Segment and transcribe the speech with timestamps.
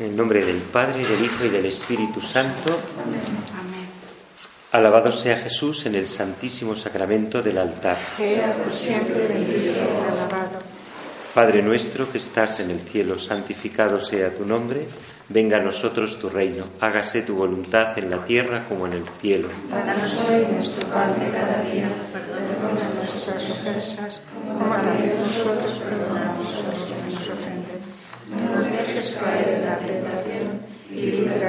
[0.00, 2.70] En el nombre del Padre, del Hijo y del Espíritu Santo.
[3.04, 3.20] Amén.
[4.72, 7.98] Alabado sea Jesús en el santísimo sacramento del altar.
[8.16, 10.58] Sea por siempre bendito y alabado.
[11.34, 14.88] Padre nuestro que estás en el cielo, santificado sea tu nombre.
[15.28, 16.64] Venga a nosotros tu reino.
[16.80, 19.48] Hágase tu voluntad en la tierra como en el cielo.
[19.68, 21.90] Danos hoy nuestro pan de cada día.
[22.10, 24.20] Perdona nuestras ofensas,
[24.58, 27.80] como también nosotros perdonamos a los que nos ofenden.
[28.30, 31.10] No dejes caer en la tentación y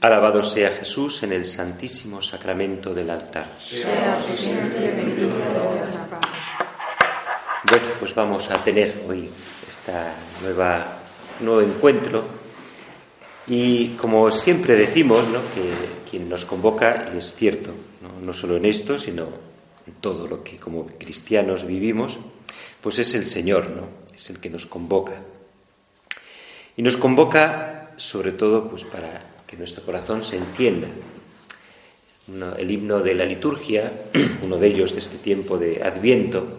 [0.00, 3.46] Alabado sea Jesús en el santísimo sacramento del altar.
[7.68, 9.28] Bueno, pues vamos a tener hoy
[9.68, 10.98] esta nueva
[11.40, 12.24] nuevo encuentro
[13.46, 15.40] y como siempre decimos, ¿no?
[15.54, 15.72] que
[16.08, 17.70] quien nos convoca y es cierto,
[18.02, 18.24] ¿no?
[18.24, 19.28] no solo en esto, sino
[19.86, 22.18] en todo lo que como cristianos vivimos,
[22.80, 23.88] pues es el Señor, ¿no?
[24.16, 25.14] Es el que nos convoca.
[26.76, 30.88] Y nos convoca sobre todo pues para que nuestro corazón se encienda.
[32.58, 33.92] El himno de la liturgia,
[34.42, 36.56] uno de ellos de este tiempo de Adviento,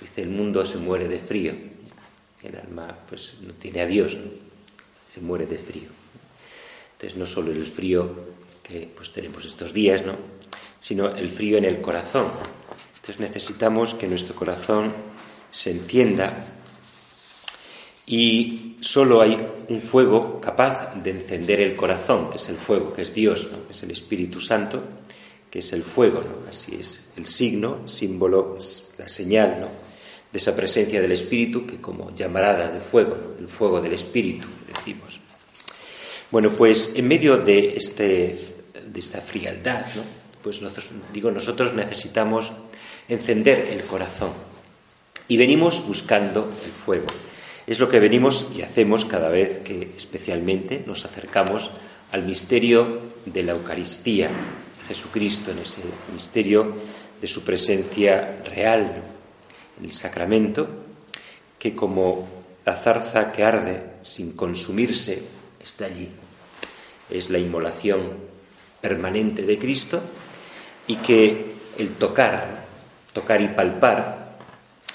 [0.00, 1.54] dice el mundo se muere de frío.
[2.42, 4.30] El alma pues no tiene a Dios, ¿no?
[5.12, 5.88] se muere de frío.
[6.92, 8.08] Entonces no solo el frío
[8.62, 10.16] que pues tenemos estos días, ¿no?
[10.78, 12.30] sino el frío en el corazón.
[12.96, 14.92] Entonces necesitamos que nuestro corazón
[15.50, 16.46] se encienda
[18.06, 23.02] y solo hay un fuego capaz de encender el corazón, que es el fuego, que
[23.02, 23.66] es Dios, ¿no?
[23.66, 24.82] que es el Espíritu Santo,
[25.50, 26.48] que es el fuego, ¿no?
[26.48, 28.56] así es el signo, símbolo,
[28.98, 29.68] la señal
[30.32, 35.20] de esa presencia del Espíritu, que como llamarada de fuego, el fuego del Espíritu, decimos.
[36.30, 38.38] Bueno, pues en medio de, este,
[38.86, 39.86] de esta frialdad,
[40.42, 40.60] pues
[41.12, 42.52] digo, nosotros necesitamos
[43.08, 44.30] encender el corazón
[45.26, 47.06] y venimos buscando el fuego.
[47.70, 51.70] Es lo que venimos y hacemos cada vez que especialmente nos acercamos
[52.10, 54.28] al misterio de la Eucaristía,
[54.88, 55.80] Jesucristo en ese
[56.12, 56.74] misterio
[57.20, 59.04] de su presencia real
[59.78, 60.68] en el sacramento,
[61.60, 62.28] que como
[62.66, 65.22] la zarza que arde sin consumirse
[65.62, 66.08] está allí.
[67.08, 68.14] Es la inmolación
[68.80, 70.02] permanente de Cristo
[70.88, 72.64] y que el tocar,
[73.12, 74.38] tocar y palpar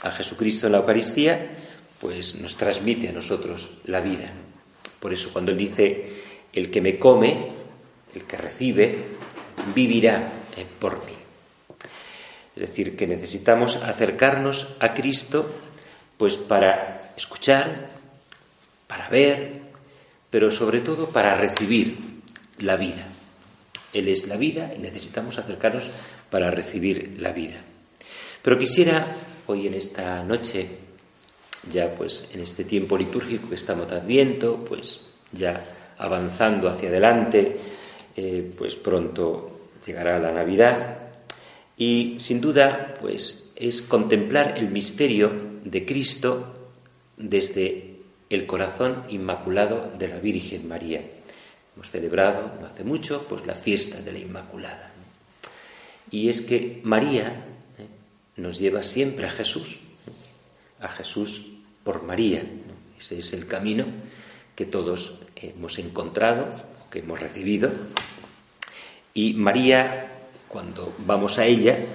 [0.02, 1.52] a Jesucristo en la Eucaristía,
[2.00, 4.32] pues nos transmite a nosotros la vida.
[5.00, 6.10] Por eso cuando Él dice,
[6.54, 7.50] el que me come,
[8.14, 9.04] el que recibe,
[9.74, 11.14] vivirá eh, por mí.
[12.56, 15.54] Es decir, que necesitamos acercarnos a Cristo
[16.18, 17.90] pues para escuchar,
[18.88, 19.60] para ver,
[20.30, 21.98] pero sobre todo para recibir
[22.60, 23.08] la vida.
[23.94, 25.84] Él es la vida y necesitamos acercarnos
[26.30, 27.58] para recibir la vida.
[28.42, 29.06] Pero quisiera
[29.48, 30.68] hoy en esta noche,
[31.72, 35.00] ya pues en este tiempo litúrgico que estamos de Adviento, pues
[35.32, 35.64] ya
[35.98, 37.58] avanzando hacia adelante,
[38.16, 40.98] eh, pues pronto llegará la Navidad
[41.78, 45.32] y sin duda pues es contemplar el misterio
[45.64, 46.72] de Cristo
[47.18, 48.00] desde
[48.30, 51.02] el corazón inmaculado de la Virgen María.
[51.76, 54.92] Hemos celebrado no hace mucho pues la fiesta de la Inmaculada.
[56.12, 57.46] Y es que María
[57.78, 57.88] ¿eh?
[58.38, 59.80] nos lleva siempre a Jesús,
[60.80, 61.55] a Jesús
[61.86, 62.44] por María.
[63.00, 63.86] Ese es el camino
[64.56, 66.50] que todos hemos encontrado,
[66.92, 67.72] que hemos recibido.
[69.14, 70.12] Y María,
[70.50, 71.88] cuando vamos a ella, ¿eh?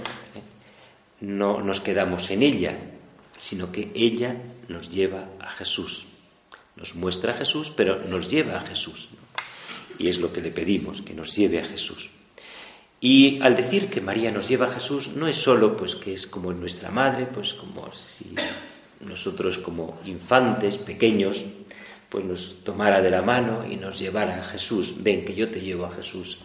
[1.21, 2.79] no nos quedamos en ella,
[3.37, 4.37] sino que ella
[4.69, 6.07] nos lleva a Jesús.
[6.77, 9.11] Nos muestra a Jesús, pero nos lleva a Jesús.
[9.99, 12.11] Y es lo que le pedimos, que nos lleve a Jesús.
[13.01, 16.27] Y al decir que María nos lleva a Jesús, no es solo pues que es
[16.27, 18.35] como nuestra madre, pues como si
[19.01, 21.45] nosotros como infantes pequeños,
[22.09, 24.97] pues nos tomara de la mano y nos llevara a Jesús.
[25.03, 26.39] Ven que yo te llevo a Jesús.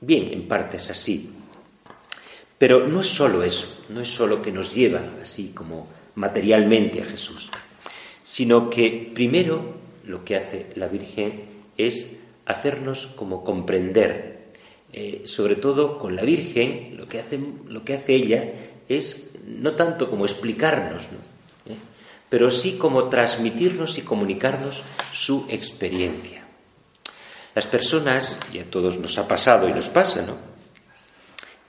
[0.00, 1.30] Bien, en parte es así.
[2.58, 7.04] Pero no es solo eso, no es solo que nos lleva así como materialmente a
[7.04, 7.50] Jesús,
[8.22, 11.44] sino que primero lo que hace la Virgen
[11.76, 12.06] es
[12.46, 14.36] hacernos como comprender
[14.92, 17.38] eh, sobre todo con la Virgen, lo que, hace,
[17.68, 18.50] lo que hace ella
[18.88, 21.35] es no tanto como explicarnos, ¿no?
[22.28, 24.82] Pero sí como transmitirnos y comunicarnos
[25.12, 26.44] su experiencia.
[27.54, 30.36] Las personas, y a todos nos ha pasado y nos pasa, ¿no?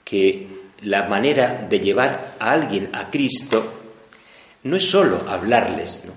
[0.04, 0.48] que
[0.82, 3.74] la manera de llevar a alguien a Cristo
[4.62, 6.12] no es solo hablarles, ¿no?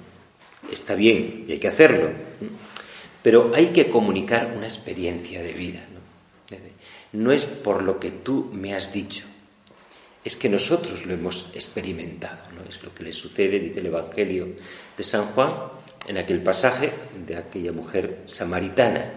[0.71, 2.11] está bien y hay que hacerlo,
[3.21, 5.85] pero hay que comunicar una experiencia de vida.
[5.91, 6.57] ¿no?
[7.13, 9.25] no es por lo que tú me has dicho,
[10.23, 12.69] es que nosotros lo hemos experimentado, ¿no?
[12.69, 14.49] Es lo que le sucede, dice el Evangelio
[14.97, 15.53] de San Juan,
[16.07, 16.91] en aquel pasaje
[17.25, 19.11] de aquella mujer samaritana,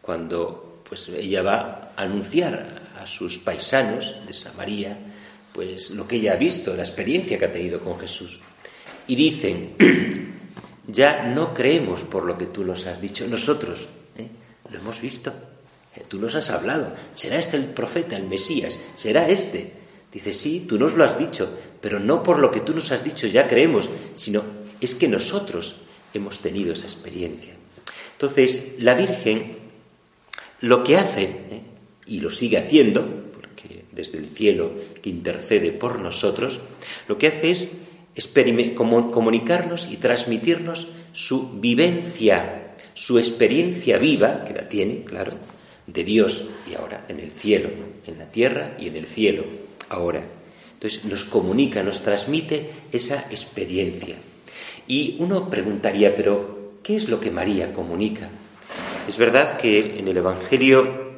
[0.00, 4.98] cuando pues ella va a anunciar a sus paisanos de Samaria
[5.52, 8.40] pues lo que ella ha visto, la experiencia que ha tenido con Jesús.
[9.06, 9.76] Y dicen,
[10.86, 14.28] ya no creemos por lo que tú nos has dicho, nosotros ¿eh?
[14.70, 15.32] lo hemos visto,
[15.94, 16.04] ¿eh?
[16.08, 19.81] tú nos has hablado, será este el profeta, el Mesías, será este.
[20.12, 23.02] Dice, sí, tú nos lo has dicho, pero no por lo que tú nos has
[23.02, 24.42] dicho ya creemos, sino
[24.80, 25.76] es que nosotros
[26.12, 27.54] hemos tenido esa experiencia.
[28.12, 29.56] Entonces, la Virgen
[30.60, 31.60] lo que hace, ¿eh?
[32.06, 36.60] y lo sigue haciendo, porque desde el cielo que intercede por nosotros,
[37.08, 37.70] lo que hace es
[38.76, 45.32] comunicarnos y transmitirnos su vivencia, su experiencia viva, que la tiene, claro,
[45.86, 47.70] de Dios y ahora en el cielo,
[48.06, 49.44] en la tierra y en el cielo,
[49.88, 50.24] ahora.
[50.74, 54.16] Entonces nos comunica, nos transmite esa experiencia.
[54.86, 58.28] Y uno preguntaría, pero ¿qué es lo que María comunica?
[59.08, 61.12] Es verdad que en el Evangelio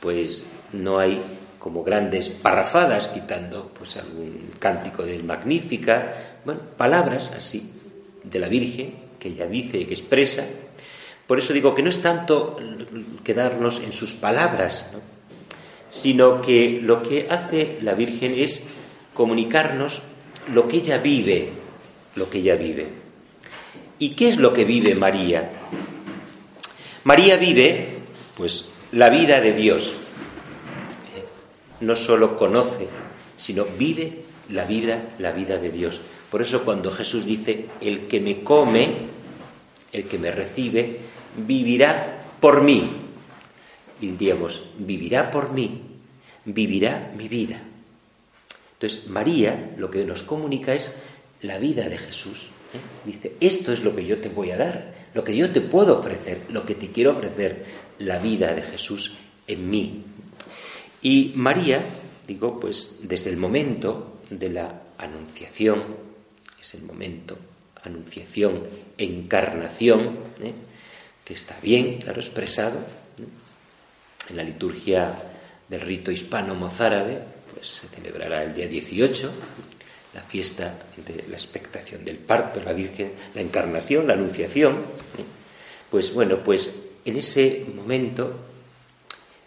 [0.00, 0.42] pues
[0.72, 1.20] no hay
[1.58, 7.70] como grandes parrafadas, quitando pues algún cántico del Magnífica, bueno, palabras así
[8.24, 10.44] de la Virgen que ella dice y que expresa.
[11.28, 12.56] Por eso digo que no es tanto
[13.22, 14.90] quedarnos en sus palabras,
[15.92, 18.64] sino que lo que hace la Virgen es
[19.12, 20.00] comunicarnos
[20.52, 21.50] lo que ella vive,
[22.16, 22.88] lo que ella vive.
[23.98, 25.50] ¿Y qué es lo que vive María?
[27.04, 27.88] María vive,
[28.36, 29.94] pues, la vida de Dios.
[31.80, 32.88] No solo conoce,
[33.36, 36.00] sino vive la vida, la vida de Dios.
[36.30, 38.92] Por eso cuando Jesús dice, el que me come,
[39.92, 40.98] el que me recibe,
[41.36, 43.01] vivirá por mí.
[44.02, 45.80] Y diríamos, vivirá por mí,
[46.44, 47.62] vivirá mi vida.
[48.74, 50.92] Entonces, María lo que nos comunica es
[51.42, 52.48] la vida de Jesús.
[52.74, 53.06] ¿eh?
[53.06, 56.00] Dice, esto es lo que yo te voy a dar, lo que yo te puedo
[56.00, 57.64] ofrecer, lo que te quiero ofrecer,
[58.00, 59.14] la vida de Jesús
[59.46, 60.02] en mí.
[61.00, 61.80] Y María,
[62.26, 65.84] digo, pues desde el momento de la anunciación,
[66.60, 67.38] es el momento,
[67.84, 68.64] anunciación,
[68.98, 70.54] encarnación, ¿eh?
[71.24, 72.80] que está bien, claro, expresado
[74.28, 75.14] en la liturgia
[75.68, 77.18] del rito hispano mozárabe,
[77.54, 79.32] pues se celebrará el día 18,
[80.14, 84.84] la fiesta de la expectación del parto, la Virgen, la encarnación, la anunciación.
[85.90, 86.74] Pues bueno, pues
[87.04, 88.38] en ese momento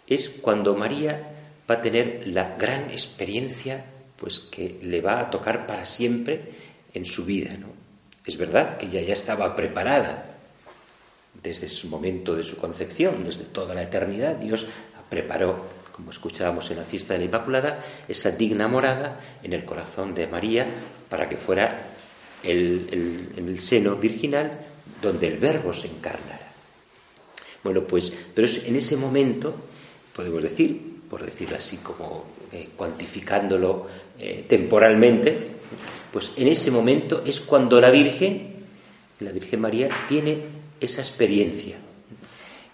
[0.06, 1.32] es cuando María
[1.68, 3.84] va a tener la gran experiencia
[4.16, 6.42] pues que le va a tocar para siempre
[6.94, 7.68] en su vida, ¿no?
[8.24, 10.35] Es verdad que ella ya estaba preparada
[11.42, 14.66] desde su momento de su concepción, desde toda la eternidad, Dios
[15.08, 20.14] preparó, como escuchábamos en la fiesta de la Inmaculada, esa digna morada en el corazón
[20.14, 20.66] de María
[21.08, 21.86] para que fuera
[22.42, 24.50] el, el seno virginal
[25.00, 26.52] donde el Verbo se encarnara.
[27.62, 29.54] Bueno, pues, pero es en ese momento,
[30.14, 33.86] podemos decir, por decirlo así como eh, cuantificándolo
[34.18, 35.36] eh, temporalmente,
[36.12, 38.54] pues en ese momento es cuando la Virgen,
[39.20, 41.76] la Virgen María, tiene esa experiencia.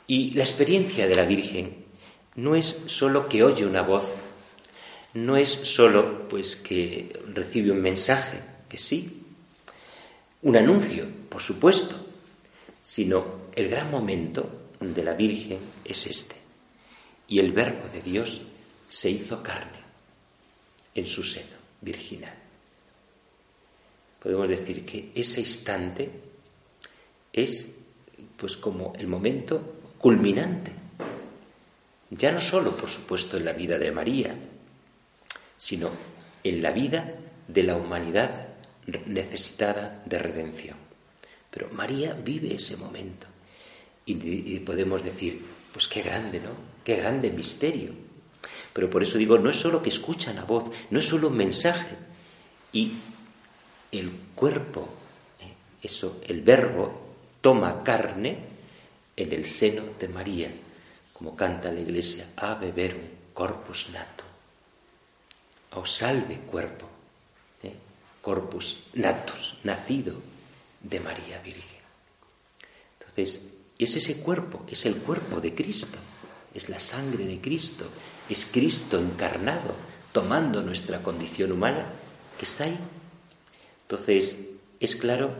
[0.06, 1.84] Y la experiencia de la Virgen
[2.36, 4.12] no es solo que oye una voz,
[5.14, 9.22] no es solo pues que recibe un mensaje, que sí,
[10.42, 11.96] un anuncio, por supuesto,
[12.80, 16.36] sino el gran momento de la Virgen es este.
[17.28, 18.42] Y el Verbo de Dios
[18.88, 19.80] se hizo carne
[20.94, 22.34] en su seno virginal.
[24.22, 26.10] Podemos decir que ese instante
[27.32, 27.68] es
[28.42, 29.62] pues como el momento
[29.98, 30.72] culminante.
[32.10, 34.34] Ya no solo, por supuesto, en la vida de María,
[35.56, 35.88] sino
[36.42, 37.14] en la vida
[37.46, 38.48] de la humanidad
[39.06, 40.76] necesitada de redención.
[41.52, 43.28] Pero María vive ese momento.
[44.06, 45.40] Y, podemos decir,
[45.72, 46.50] pues qué grande, ¿no?
[46.82, 47.92] Qué grande misterio.
[48.72, 51.36] Pero por eso digo, no es solo que escuchan la voz, no es solo un
[51.36, 51.94] mensaje.
[52.72, 52.90] Y
[53.92, 54.88] el cuerpo,
[55.38, 55.54] ¿eh?
[55.80, 57.11] eso, el verbo,
[57.42, 58.38] toma carne
[59.14, 60.50] en el seno de María,
[61.12, 64.24] como canta la iglesia, a beber un corpus nato.
[65.74, 66.86] O salve cuerpo,
[67.62, 67.74] ¿eh?
[68.22, 70.14] corpus natus, nacido
[70.80, 71.82] de María Virgen.
[72.98, 73.40] Entonces,
[73.78, 75.98] es ese cuerpo, es el cuerpo de Cristo,
[76.54, 77.84] es la sangre de Cristo,
[78.28, 79.74] es Cristo encarnado
[80.12, 81.86] tomando nuestra condición humana,
[82.38, 82.78] que está ahí.
[83.82, 84.36] Entonces,
[84.78, 85.34] es claro,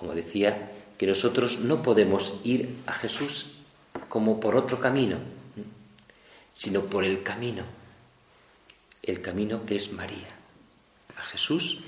[0.00, 3.52] como decía, que nosotros no podemos ir a Jesús
[4.08, 5.18] como por otro camino,
[6.54, 7.64] sino por el camino,
[9.02, 10.34] el camino que es María,
[11.14, 11.80] a Jesús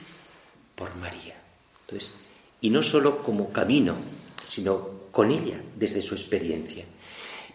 [0.74, 1.40] por María.
[1.80, 2.12] Entonces,
[2.60, 3.96] y no solo como camino,
[4.44, 6.84] sino con ella, desde su experiencia.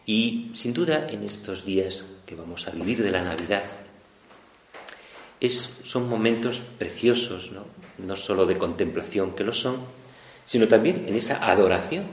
[0.08, 3.64] Y sin duda, en estos días que vamos a vivir de la Navidad,
[5.40, 7.66] es, son momentos preciosos, ¿no?
[8.00, 10.07] no solo de contemplación que lo son,
[10.48, 12.06] sino también en esa adoración,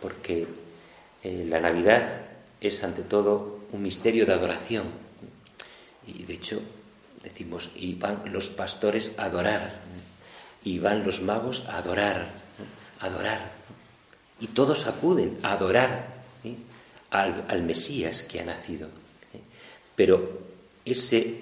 [0.00, 0.46] porque
[1.24, 2.20] eh, la Navidad
[2.60, 4.84] es ante todo un misterio de adoración.
[6.06, 6.60] Y de hecho
[7.22, 9.72] decimos, y van los pastores a adorar,
[10.62, 12.34] y van los magos a adorar,
[13.00, 13.40] adorar.
[14.38, 16.18] Y todos acuden a adorar
[17.10, 18.88] al, al, Mesías que ha nacido.
[19.96, 20.40] Pero
[20.84, 21.40] ese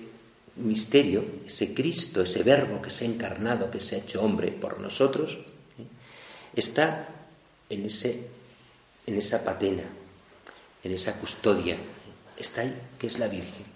[0.56, 4.80] misterio, ese Cristo, ese verbo que se ha encarnado, que se ha hecho hombre por
[4.80, 5.38] nosotros,
[6.56, 7.08] está
[7.68, 8.26] en, ese,
[9.06, 9.84] en esa patena,
[10.82, 11.76] en esa custodia,
[12.36, 13.66] está ahí, que es la Virgen.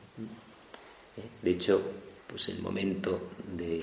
[1.43, 1.83] De hecho,
[2.27, 3.83] pues el momento de,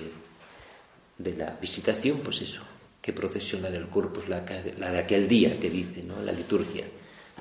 [1.18, 2.62] de la visitación, pues eso,
[3.02, 4.44] qué procesión la del Corpus, la,
[4.78, 6.22] la de aquel día que dice, ¿no?
[6.24, 6.86] La liturgia,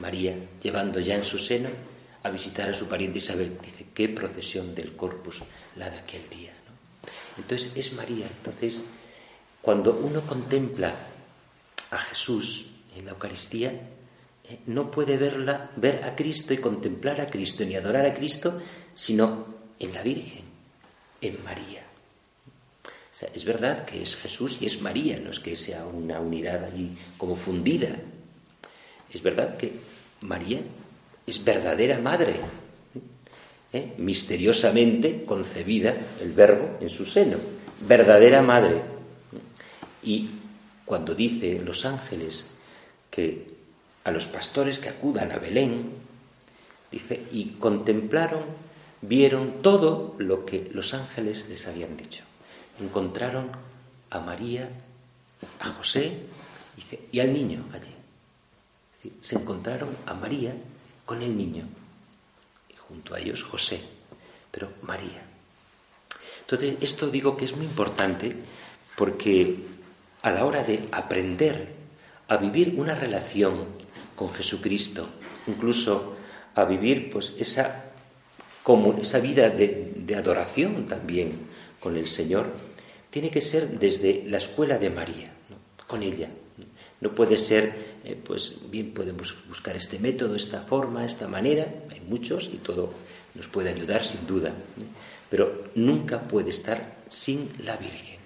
[0.00, 1.70] María llevando ya en su seno
[2.22, 5.42] a visitar a su pariente Isabel, dice, qué procesión del Corpus,
[5.76, 6.52] la de aquel día.
[7.38, 8.26] Entonces es María.
[8.26, 8.80] Entonces,
[9.62, 10.94] cuando uno contempla
[11.90, 12.66] a Jesús
[12.96, 13.70] en la Eucaristía,
[14.48, 18.60] eh, no puede verla, ver a Cristo y contemplar a Cristo ni adorar a Cristo,
[18.94, 19.46] sino
[19.78, 20.44] en la Virgen,
[21.20, 21.82] en María.
[23.32, 26.90] es verdad que es Jesús y es María, no es que sea una unidad allí
[27.18, 27.88] como fundida.
[29.12, 29.72] Es verdad que
[30.20, 30.60] María
[31.26, 32.36] es verdadera madre,
[33.72, 33.94] ¿eh?
[33.98, 37.38] misteriosamente concebida el Verbo en su seno,
[37.80, 38.80] verdadera madre.
[40.02, 40.28] Y
[40.86, 42.46] cuando dice los ángeles
[43.10, 43.54] que
[44.04, 45.90] a los pastores que acudan a Belén,
[46.92, 48.44] dice, y contemplaron,
[49.02, 52.22] vieron todo lo que los ángeles les habían dicho.
[52.80, 53.50] Encontraron
[54.10, 54.70] a María,
[55.58, 56.12] a José,
[56.76, 57.92] dice, y al niño allí.
[59.20, 60.54] se encontraron a María
[61.04, 61.64] con el niño,
[62.70, 63.80] y junto a ellos José,
[64.52, 65.22] pero María.
[66.42, 68.36] Entonces, esto digo que es muy importante
[68.96, 69.75] porque
[70.26, 71.68] a la hora de aprender
[72.26, 73.64] a vivir una relación
[74.16, 75.06] con Jesucristo,
[75.46, 76.16] incluso
[76.56, 77.84] a vivir pues esa,
[79.00, 81.30] esa vida de, adoración también
[81.78, 82.46] con el Señor,
[83.08, 85.30] tiene que ser desde la escuela de María,
[85.86, 86.28] con ella.
[87.00, 92.00] No puede ser, eh, pues bien podemos buscar este método, esta forma, esta manera, hay
[92.00, 92.92] muchos y todo
[93.36, 94.52] nos puede ayudar sin duda,
[95.30, 98.25] pero nunca puede estar sin la Virgen.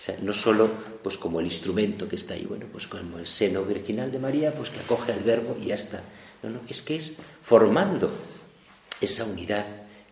[0.00, 0.70] O sea, no solo
[1.02, 4.54] pues como el instrumento que está ahí, bueno, pues como el seno virginal de María,
[4.54, 6.02] pues que acoge al verbo y ya está.
[6.42, 8.10] No, no, es que es formando
[8.98, 9.66] esa unidad,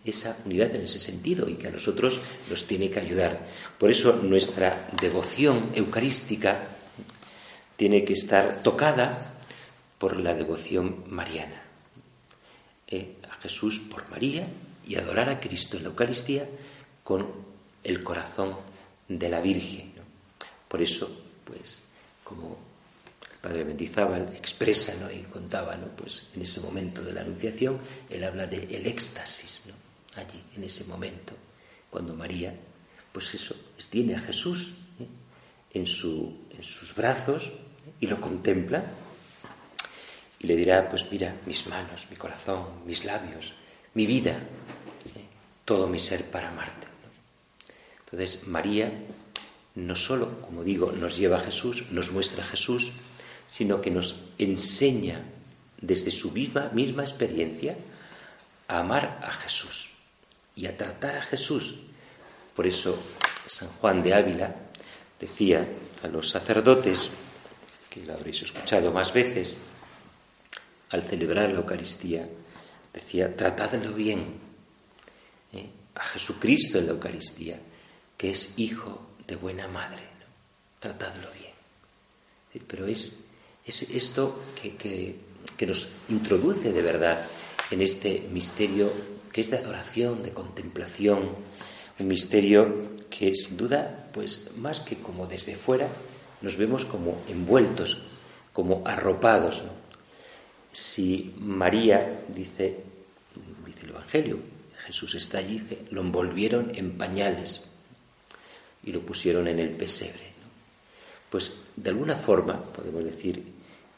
[0.04, 3.46] esa unidad en ese sentido y que a nosotros nos tiene que ayudar.
[3.78, 6.66] Por eso nuestra devoción eucarística
[7.76, 9.36] tiene que estar tocada
[9.96, 11.62] por la devoción mariana.
[12.88, 14.46] Eh, a Jesús por María
[14.86, 16.46] y adorar a Cristo en la Eucaristía
[17.04, 17.26] con
[17.84, 18.67] el corazón
[19.08, 19.92] de la Virgen.
[20.68, 21.10] Por eso,
[21.44, 21.78] pues,
[22.22, 22.58] como
[23.22, 25.10] el padre Mendizábal expresa ¿no?
[25.10, 27.78] y contaba, pues en ese momento de la Anunciación,
[28.10, 29.62] él habla de el éxtasis,
[30.16, 31.34] allí, en ese momento,
[31.90, 32.54] cuando María,
[33.12, 33.56] pues eso,
[33.88, 35.06] tiene a Jesús ¿eh?
[35.72, 37.92] en, su, en sus brazos ¿eh?
[38.00, 38.84] y lo contempla
[40.40, 43.54] y le dirá, pues mira, mis manos, mi corazón, mis labios,
[43.94, 45.24] mi vida, ¿eh?
[45.64, 46.86] todo mi ser para amarte.
[48.10, 48.92] Entonces, María
[49.74, 52.92] no solo, como digo, nos lleva a Jesús, nos muestra a Jesús,
[53.48, 55.22] sino que nos enseña
[55.80, 57.76] desde su viva, misma experiencia
[58.66, 59.90] a amar a Jesús
[60.56, 61.76] y a tratar a Jesús.
[62.56, 62.98] Por eso
[63.46, 64.54] San Juan de Ávila
[65.20, 65.66] decía
[66.02, 67.10] a los sacerdotes,
[67.88, 69.54] que lo habréis escuchado más veces,
[70.90, 72.28] al celebrar la Eucaristía,
[72.92, 74.34] decía, tratadlo bien,
[75.52, 75.68] ¿eh?
[75.94, 77.58] a Jesucristo en la Eucaristía,
[78.18, 80.02] que es hijo de buena madre.
[80.80, 82.66] Tratadlo bien.
[82.66, 83.20] Pero es,
[83.64, 87.24] es esto que, que, nos introduce de verdad
[87.70, 88.90] en este misterio
[89.32, 91.30] que es de adoración, de contemplación,
[91.98, 95.88] un misterio que sin duda, pues más que como desde fuera,
[96.42, 98.02] nos vemos como envueltos,
[98.52, 99.62] como arropados.
[100.72, 102.82] Si María, dice,
[103.64, 104.38] dice el Evangelio,
[104.86, 107.67] Jesús está allí, lo envolvieron en pañales
[108.84, 110.28] y lo pusieron en el pesebre.
[111.30, 113.42] Pues de alguna forma podemos decir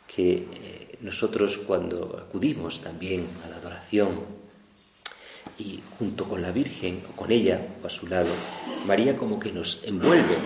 [0.07, 4.41] que eh, nosotros cuando acudimos también a la adoración
[5.59, 8.31] y junto con la Virgen o con ella o a su lado,
[8.87, 10.37] María como que nos envuelve,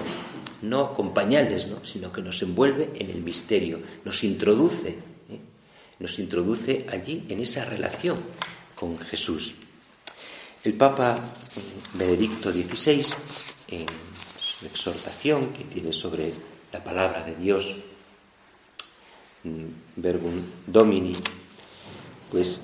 [0.63, 1.85] no, con pañales, ¿no?
[1.85, 5.41] sino que nos envuelve en el misterio, nos introduce, ¿eh?
[5.99, 8.19] nos introduce allí en esa relación
[8.75, 9.55] con Jesús.
[10.63, 11.15] El Papa
[11.95, 13.05] Benedicto XVI,
[13.69, 13.87] en
[14.69, 16.33] exhortación que tiene sobre
[16.73, 17.75] la palabra de Dios,
[19.45, 19.65] mm,
[19.97, 21.17] Verbum Domini,
[22.31, 22.61] pues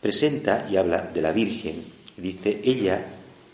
[0.00, 1.84] presenta y habla de la Virgen.
[2.16, 3.06] Dice, ella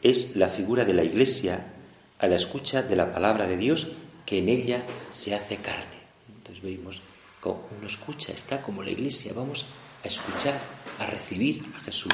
[0.03, 1.73] es la figura de la Iglesia
[2.19, 3.89] a la escucha de la palabra de Dios
[4.27, 6.01] que en ella se hace carne.
[6.37, 7.01] Entonces vemos
[7.41, 9.65] como uno escucha, está como la Iglesia, vamos
[10.05, 10.61] a escuchar,
[10.99, 12.13] a recibir a Jesús.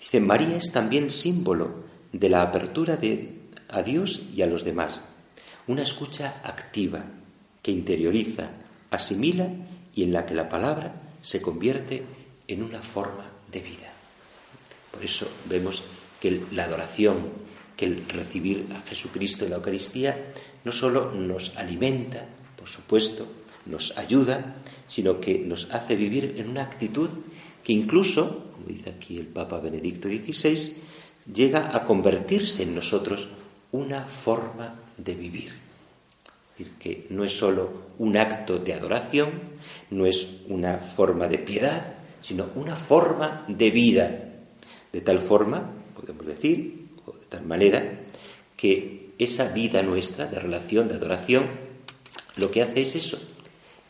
[0.00, 3.41] Dice, María es también símbolo de la apertura de,
[3.72, 5.00] a Dios y a los demás.
[5.66, 7.04] Una escucha activa
[7.62, 8.50] que interioriza,
[8.90, 9.48] asimila
[9.94, 12.02] y en la que la palabra se convierte
[12.48, 13.92] en una forma de vida.
[14.90, 15.82] Por eso vemos
[16.20, 17.30] que la adoración,
[17.76, 20.32] que el recibir a Jesucristo en la Eucaristía
[20.64, 22.26] no solo nos alimenta,
[22.56, 23.26] por supuesto,
[23.66, 27.08] nos ayuda, sino que nos hace vivir en una actitud
[27.62, 30.76] que incluso, como dice aquí el Papa Benedicto XVI,
[31.32, 33.28] llega a convertirse en nosotros
[33.72, 35.48] una forma de vivir.
[35.48, 39.30] Es decir, que no es solo un acto de adoración,
[39.90, 44.28] no es una forma de piedad, sino una forma de vida.
[44.92, 48.00] De tal forma, podemos decir, o de tal manera,
[48.56, 51.50] que esa vida nuestra de relación, de adoración,
[52.36, 53.18] lo que hace es eso,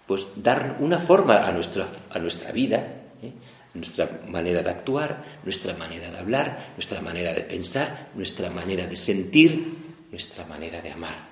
[0.07, 2.79] pues dar una forma a nuestra, a nuestra vida,
[3.23, 3.33] ¿eh?
[3.75, 8.97] Nuestra manera de actuar, nuestra manera de hablar, nuestra manera de pensar, nuestra manera de
[8.97, 9.75] sentir,
[10.11, 11.31] nuestra manera de amar.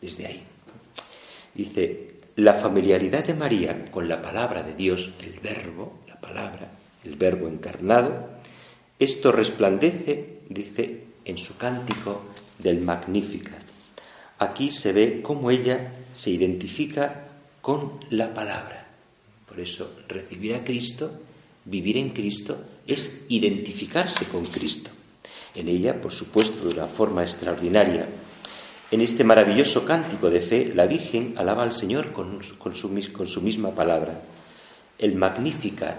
[0.00, 0.42] Desde ahí.
[1.54, 6.70] Dice, la familiaridad de María con la palabra de Dios, el verbo, la palabra,
[7.04, 8.30] el verbo encarnado,
[8.98, 12.22] esto resplandece, dice, en su cántico
[12.58, 13.62] del Magnificat.
[14.38, 17.28] Aquí se ve cómo ella se identifica
[17.60, 18.86] con la palabra.
[19.46, 21.20] Por eso, recibir a Cristo
[21.64, 24.90] Vivir en Cristo es identificarse con Cristo.
[25.54, 28.08] En ella, por supuesto, de una forma extraordinaria.
[28.90, 33.40] En este maravilloso cántico de fe, la Virgen alaba al Señor con, su, con su
[33.40, 34.22] misma palabra.
[34.98, 35.98] El Magnificat,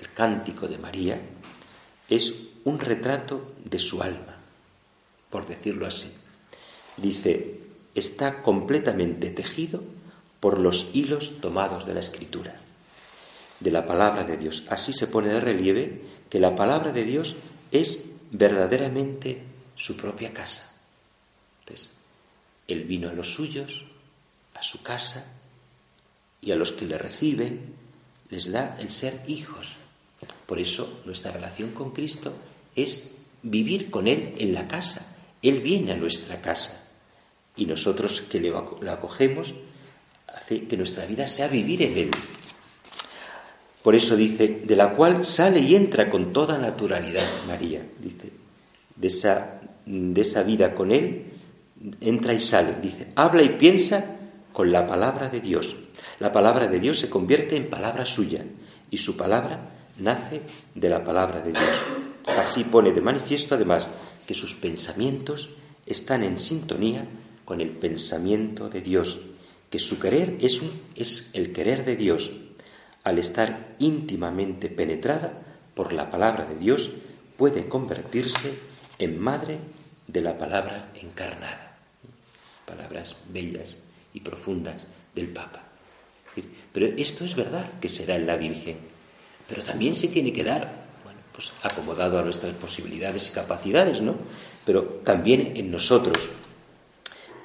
[0.00, 1.20] el cántico de María,
[2.10, 4.36] es un retrato de su alma,
[5.30, 6.12] por decirlo así.
[6.96, 7.60] Dice,
[7.94, 9.82] está completamente tejido
[10.40, 12.67] por los hilos tomados de la Escritura
[13.60, 14.64] de la palabra de Dios.
[14.68, 17.36] Así se pone de relieve que la palabra de Dios
[17.70, 19.42] es verdaderamente
[19.74, 20.72] su propia casa.
[21.60, 21.92] Entonces,
[22.66, 23.84] él vino a los suyos,
[24.54, 25.34] a su casa,
[26.40, 27.74] y a los que le reciben
[28.30, 29.76] les da el ser hijos.
[30.46, 32.34] Por eso nuestra relación con Cristo
[32.76, 35.16] es vivir con Él en la casa.
[35.42, 36.90] Él viene a nuestra casa.
[37.56, 38.52] Y nosotros que le
[38.90, 39.54] acogemos,
[40.26, 42.10] hace que nuestra vida sea vivir en Él.
[43.82, 48.32] Por eso dice, de la cual sale y entra con toda naturalidad María, dice,
[48.96, 51.24] de esa, de esa vida con Él,
[52.00, 54.16] entra y sale, dice, habla y piensa
[54.52, 55.76] con la palabra de Dios.
[56.18, 58.44] La palabra de Dios se convierte en palabra suya
[58.90, 60.42] y su palabra nace
[60.74, 61.86] de la palabra de Dios.
[62.38, 63.88] Así pone de manifiesto además
[64.26, 65.50] que sus pensamientos
[65.86, 67.06] están en sintonía
[67.44, 69.20] con el pensamiento de Dios,
[69.70, 72.30] que su querer es, un, es el querer de Dios
[73.08, 75.32] al estar íntimamente penetrada
[75.74, 76.90] por la palabra de Dios,
[77.38, 78.52] puede convertirse
[78.98, 79.58] en madre
[80.06, 81.78] de la palabra encarnada.
[82.66, 83.78] Palabras bellas
[84.12, 84.82] y profundas
[85.14, 85.62] del Papa.
[86.72, 88.76] pero esto es verdad que será en la Virgen,
[89.48, 90.70] pero también se tiene que dar,
[91.02, 94.16] bueno, pues acomodado a nuestras posibilidades y capacidades, ¿no?
[94.66, 96.28] Pero también en nosotros.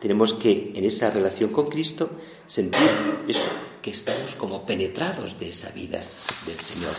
[0.02, 2.10] Tenemos que, en esa relación con Cristo,
[2.46, 2.90] sentir
[3.28, 3.48] eso,
[3.84, 6.02] que estamos como penetrados de esa vida
[6.48, 6.96] del Señor.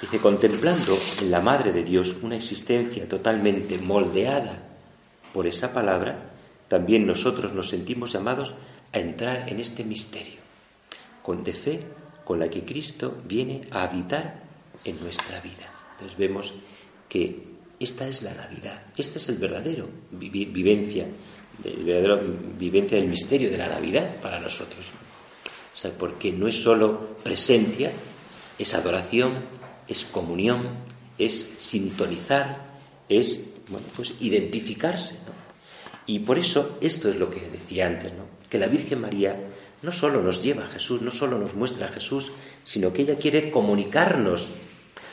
[0.00, 4.62] Dice, contemplando en la Madre de Dios una existencia totalmente moldeada
[5.34, 6.30] por esa palabra,
[6.68, 8.54] también nosotros nos sentimos llamados
[8.92, 10.40] a entrar en este misterio,
[11.22, 11.80] con de fe
[12.24, 14.42] con la que Cristo viene a habitar
[14.84, 15.68] en nuestra vida.
[15.92, 16.54] Entonces vemos
[17.08, 17.44] que
[17.78, 21.06] esta es la Navidad, este es el verdadero vivencia,
[21.64, 22.20] el verdadero
[22.58, 24.86] vivencia del misterio de la Navidad para nosotros.
[25.78, 27.92] O sea, porque no es solo presencia,
[28.58, 29.44] es adoración,
[29.86, 30.70] es comunión,
[31.18, 32.66] es sintonizar,
[33.08, 33.44] es
[33.94, 35.18] pues identificarse.
[36.06, 38.24] Y por eso esto es lo que decía antes, ¿no?
[38.50, 39.38] que la Virgen María
[39.82, 42.32] no solo nos lleva a Jesús, no solo nos muestra a Jesús,
[42.64, 44.48] sino que ella quiere comunicarnos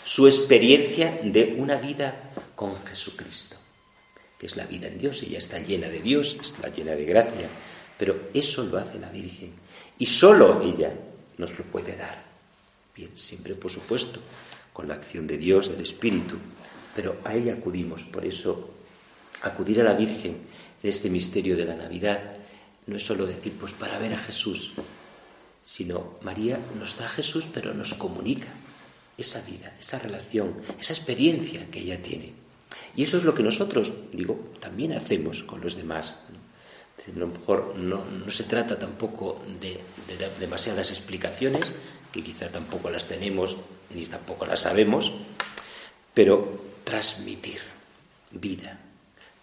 [0.03, 3.57] su experiencia de una vida con Jesucristo,
[4.39, 5.21] que es la vida en Dios.
[5.21, 7.49] Ella está llena de Dios, está llena de gracia,
[7.99, 9.64] pero eso lo hace la Virgen
[9.97, 10.93] y solo ella
[11.37, 12.23] nos lo puede dar.
[12.95, 14.19] Bien, siempre por supuesto,
[14.73, 16.35] con la acción de Dios, del Espíritu,
[16.95, 18.03] pero a ella acudimos.
[18.03, 18.69] Por eso,
[19.41, 20.37] acudir a la Virgen
[20.81, 22.35] en este misterio de la Navidad
[22.87, 24.73] no es solo decir, pues para ver a Jesús,
[25.63, 28.47] sino María nos da a Jesús, pero nos comunica
[29.17, 32.33] esa vida, esa relación, esa experiencia que ella tiene.
[32.95, 36.17] Y eso es lo que nosotros, digo, también hacemos con los demás.
[37.07, 41.71] A lo mejor no, se trata tampoco de, de demasiadas explicaciones,
[42.11, 43.57] que quizá tampoco las tenemos
[43.93, 45.13] ni tampoco las sabemos,
[46.13, 47.59] pero transmitir
[48.31, 48.79] vida,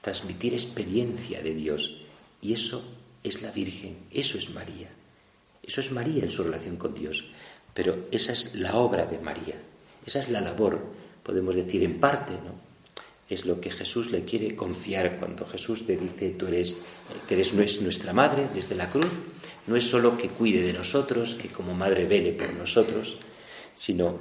[0.01, 1.99] transmitir experiencia de Dios.
[2.41, 2.83] Y eso
[3.23, 4.89] es la Virgen, eso es María.
[5.63, 7.25] Eso es María en su relación con Dios.
[7.75, 9.57] Pero esa es la obra de María,
[10.05, 10.81] esa es la labor,
[11.23, 12.72] podemos decir en parte, ¿no?
[13.33, 16.83] Es lo que Jesús le quiere confiar cuando Jesús le dice, tú eres,
[17.27, 19.11] que eres nuestra madre desde la cruz,
[19.67, 23.17] no es solo que cuide de nosotros, que como madre vele por nosotros,
[23.75, 24.19] sino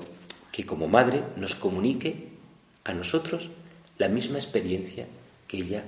[0.53, 2.29] que como madre nos comunique
[2.85, 3.49] a nosotros
[3.97, 5.07] la misma experiencia
[5.45, 5.83] que ella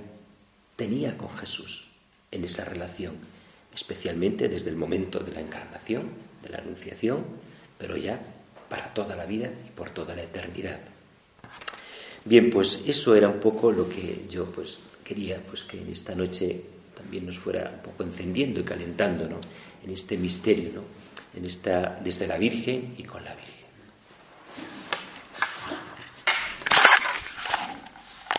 [0.76, 1.86] tenía con Jesús
[2.30, 3.14] en esa relación,
[3.74, 6.10] especialmente desde el momento de la encarnación,
[6.42, 7.24] de la anunciación,
[7.78, 8.20] pero ya
[8.68, 10.93] para toda la vida y por toda la eternidad.
[12.24, 16.14] Bien, pues eso era un poco lo que yo pues quería pues que en esta
[16.14, 16.60] noche
[16.94, 19.38] también nos fuera un poco encendiendo y calentando, ¿no?
[19.84, 20.82] En este misterio, ¿no?
[21.38, 23.63] En esta desde la Virgen y con la Virgen.